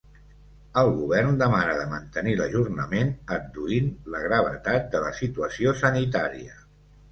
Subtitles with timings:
[0.81, 6.61] El govern demana de mantenir l’ajornament adduint la gravetat de la situació sanitària.